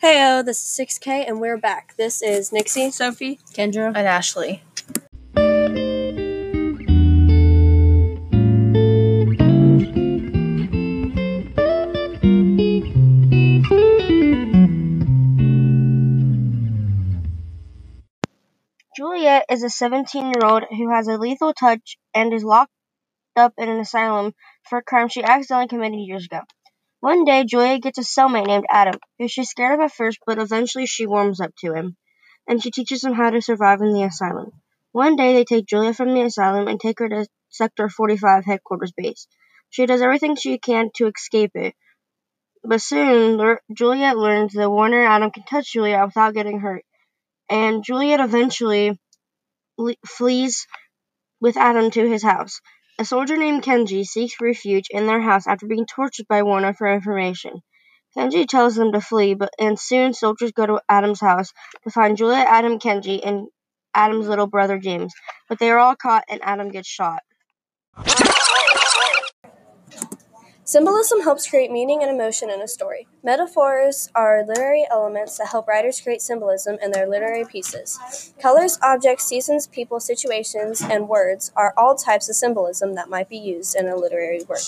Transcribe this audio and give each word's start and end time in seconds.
Heyo, 0.00 0.44
this 0.44 0.62
is 0.62 0.86
6K 0.86 1.26
and 1.26 1.40
we're 1.40 1.56
back. 1.56 1.96
This 1.96 2.22
is 2.22 2.52
Nixie. 2.52 2.92
Sophie, 2.92 3.40
Kendra, 3.52 3.88
and 3.88 4.06
Ashley. 4.06 4.62
Juliette 18.96 19.46
is 19.50 19.64
a 19.64 19.68
17 19.68 20.26
year 20.26 20.44
old 20.44 20.62
who 20.70 20.90
has 20.94 21.08
a 21.08 21.18
lethal 21.18 21.52
touch 21.54 21.98
and 22.14 22.32
is 22.32 22.44
locked 22.44 22.70
up 23.34 23.54
in 23.58 23.68
an 23.68 23.80
asylum 23.80 24.32
for 24.62 24.78
a 24.78 24.82
crime 24.84 25.08
she 25.08 25.24
accidentally 25.24 25.66
committed 25.66 25.98
years 25.98 26.26
ago. 26.26 26.42
One 27.00 27.24
day, 27.24 27.44
Juliette 27.44 27.82
gets 27.82 27.98
a 27.98 28.02
cellmate 28.02 28.46
named 28.46 28.66
Adam, 28.68 28.98
who 29.18 29.28
she's 29.28 29.50
scared 29.50 29.74
of 29.74 29.84
at 29.84 29.92
first, 29.92 30.18
but 30.26 30.38
eventually 30.38 30.86
she 30.86 31.06
warms 31.06 31.40
up 31.40 31.54
to 31.60 31.72
him, 31.72 31.96
and 32.48 32.60
she 32.60 32.72
teaches 32.72 33.04
him 33.04 33.12
how 33.12 33.30
to 33.30 33.40
survive 33.40 33.80
in 33.80 33.92
the 33.92 34.02
asylum. 34.02 34.50
One 34.90 35.14
day, 35.14 35.34
they 35.34 35.44
take 35.44 35.66
Juliette 35.66 35.96
from 35.96 36.12
the 36.12 36.22
asylum 36.22 36.66
and 36.66 36.80
take 36.80 36.98
her 36.98 37.08
to 37.08 37.26
Sector 37.50 37.88
45 37.88 38.44
headquarters 38.44 38.92
base. 38.96 39.28
She 39.70 39.86
does 39.86 40.02
everything 40.02 40.34
she 40.34 40.58
can 40.58 40.90
to 40.96 41.06
escape 41.06 41.52
it, 41.54 41.74
but 42.64 42.80
soon 42.80 43.58
Juliette 43.72 44.16
learns 44.16 44.54
that 44.54 44.70
Warner 44.70 45.02
and 45.02 45.12
Adam 45.12 45.30
can 45.30 45.44
touch 45.44 45.72
Juliette 45.72 46.06
without 46.06 46.34
getting 46.34 46.58
hurt, 46.58 46.84
and 47.48 47.84
Juliette 47.84 48.20
eventually 48.20 48.98
flees 50.04 50.66
with 51.40 51.56
Adam 51.56 51.90
to 51.92 52.08
his 52.08 52.22
house. 52.24 52.60
A 53.00 53.04
soldier 53.04 53.36
named 53.36 53.62
Kenji 53.62 54.04
seeks 54.04 54.40
refuge 54.40 54.86
in 54.90 55.06
their 55.06 55.20
house 55.20 55.46
after 55.46 55.66
being 55.68 55.86
tortured 55.86 56.26
by 56.28 56.42
Warner 56.42 56.74
for 56.74 56.92
information. 56.92 57.62
Kenji 58.16 58.44
tells 58.44 58.74
them 58.74 58.90
to 58.90 59.00
flee, 59.00 59.34
but 59.34 59.50
and 59.56 59.78
soon 59.78 60.14
soldiers 60.14 60.50
go 60.50 60.66
to 60.66 60.82
Adam's 60.88 61.20
house 61.20 61.52
to 61.84 61.90
find 61.90 62.16
Julia, 62.16 62.44
Adam, 62.48 62.80
Kenji, 62.80 63.20
and 63.24 63.46
Adam's 63.94 64.26
little 64.26 64.48
brother 64.48 64.78
James. 64.78 65.14
But 65.48 65.60
they 65.60 65.70
are 65.70 65.78
all 65.78 65.94
caught 65.94 66.24
and 66.28 66.40
Adam 66.42 66.70
gets 66.70 66.88
shot. 66.88 67.22
Symbolism 70.68 71.22
helps 71.22 71.48
create 71.48 71.70
meaning 71.70 72.02
and 72.02 72.10
emotion 72.10 72.50
in 72.50 72.60
a 72.60 72.68
story. 72.68 73.06
Metaphors 73.22 74.10
are 74.14 74.44
literary 74.46 74.86
elements 74.90 75.38
that 75.38 75.48
help 75.48 75.66
writers 75.66 75.98
create 75.98 76.20
symbolism 76.20 76.76
in 76.82 76.90
their 76.90 77.08
literary 77.08 77.46
pieces. 77.46 78.34
Colors, 78.38 78.78
objects, 78.82 79.24
seasons, 79.24 79.66
people, 79.66 79.98
situations, 79.98 80.82
and 80.82 81.08
words 81.08 81.52
are 81.56 81.72
all 81.78 81.94
types 81.94 82.28
of 82.28 82.36
symbolism 82.36 82.96
that 82.96 83.08
might 83.08 83.30
be 83.30 83.38
used 83.38 83.74
in 83.76 83.88
a 83.88 83.96
literary 83.96 84.42
work. 84.46 84.58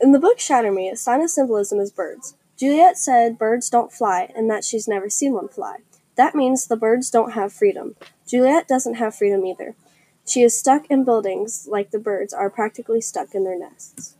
In 0.00 0.12
the 0.12 0.18
book 0.18 0.40
Shatter 0.40 0.72
Me, 0.72 0.88
a 0.88 0.96
sign 0.96 1.20
of 1.20 1.28
symbolism 1.28 1.78
is 1.78 1.90
birds. 1.90 2.34
Juliette 2.58 2.96
said 2.96 3.38
birds 3.38 3.68
don't 3.68 3.92
fly 3.92 4.32
and 4.34 4.48
that 4.50 4.64
she's 4.64 4.88
never 4.88 5.10
seen 5.10 5.34
one 5.34 5.48
fly. 5.48 5.78
That 6.16 6.34
means 6.34 6.66
the 6.66 6.76
birds 6.76 7.10
don't 7.10 7.32
have 7.32 7.52
freedom. 7.52 7.96
Juliette 8.26 8.66
doesn't 8.66 8.94
have 8.94 9.14
freedom 9.14 9.44
either. 9.44 9.74
She 10.26 10.40
is 10.40 10.58
stuck 10.58 10.86
in 10.86 11.04
buildings 11.04 11.68
like 11.70 11.90
the 11.90 11.98
birds 11.98 12.32
are 12.32 12.48
practically 12.48 13.02
stuck 13.02 13.34
in 13.34 13.44
their 13.44 13.58
nests. 13.58 14.14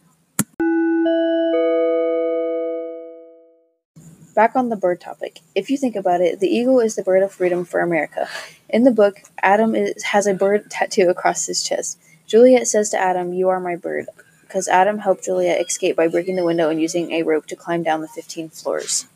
Back 4.34 4.54
on 4.54 4.68
the 4.68 4.76
bird 4.76 5.00
topic. 5.00 5.40
If 5.54 5.70
you 5.70 5.78
think 5.78 5.96
about 5.96 6.20
it, 6.20 6.38
the 6.38 6.54
eagle 6.54 6.80
is 6.80 6.94
the 6.94 7.02
bird 7.02 7.22
of 7.22 7.32
freedom 7.32 7.64
for 7.64 7.80
America. 7.80 8.28
In 8.68 8.84
the 8.84 8.90
book, 8.90 9.22
Adam 9.42 9.74
is, 9.74 10.02
has 10.02 10.26
a 10.26 10.34
bird 10.34 10.70
tattoo 10.70 11.08
across 11.08 11.46
his 11.46 11.62
chest. 11.62 11.98
Juliette 12.26 12.68
says 12.68 12.90
to 12.90 12.98
Adam, 12.98 13.32
You 13.32 13.48
are 13.48 13.60
my 13.60 13.76
bird 13.76 14.08
because 14.46 14.68
Adam 14.68 14.98
helped 14.98 15.24
Juliette 15.24 15.60
escape 15.60 15.96
by 15.96 16.08
breaking 16.08 16.36
the 16.36 16.44
window 16.44 16.70
and 16.70 16.80
using 16.80 17.12
a 17.12 17.22
rope 17.22 17.46
to 17.46 17.56
climb 17.56 17.82
down 17.82 18.00
the 18.00 18.08
15 18.08 18.48
floors. 18.50 19.06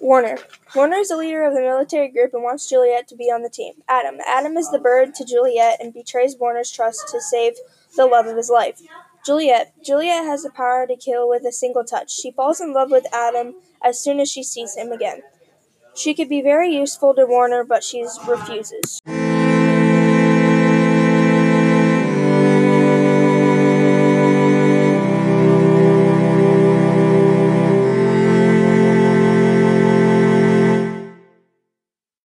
Warner. 0.00 0.36
Warner 0.74 0.96
is 0.96 1.08
the 1.08 1.16
leader 1.16 1.44
of 1.44 1.54
the 1.54 1.62
military 1.62 2.08
group 2.08 2.34
and 2.34 2.42
wants 2.42 2.68
Juliette 2.68 3.08
to 3.08 3.16
be 3.16 3.30
on 3.30 3.42
the 3.42 3.48
team. 3.48 3.74
Adam. 3.88 4.18
Adam 4.26 4.58
is 4.58 4.70
the 4.70 4.78
bird 4.78 5.14
to 5.14 5.24
Juliette 5.24 5.78
and 5.80 5.94
betrays 5.94 6.36
Warner's 6.38 6.70
trust 6.70 7.08
to 7.08 7.22
save 7.22 7.54
the 7.96 8.04
love 8.04 8.26
of 8.26 8.36
his 8.36 8.50
life. 8.50 8.82
Juliette. 9.24 9.72
Juliette 9.82 10.26
has 10.26 10.42
the 10.42 10.50
power 10.50 10.86
to 10.86 10.96
kill 10.96 11.28
with 11.28 11.44
a 11.44 11.52
single 11.52 11.84
touch. 11.84 12.12
She 12.12 12.30
falls 12.30 12.60
in 12.60 12.74
love 12.74 12.90
with 12.90 13.06
Adam 13.12 13.54
as 13.82 13.98
soon 13.98 14.20
as 14.20 14.30
she 14.30 14.42
sees 14.42 14.76
him 14.76 14.92
again. 14.92 15.22
She 15.94 16.12
could 16.14 16.28
be 16.28 16.42
very 16.42 16.74
useful 16.74 17.14
to 17.14 17.24
Warner, 17.24 17.64
but 17.64 17.82
she 17.82 18.06
refuses. 18.26 19.00